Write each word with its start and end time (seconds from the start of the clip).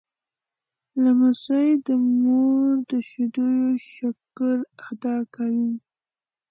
لمسی 1.03 1.69
د 1.85 1.87
مور 2.21 2.67
د 2.89 2.91
شیدو 3.09 3.49
شکر 3.93 4.57
ادا 4.89 5.15
کوي. 5.35 5.69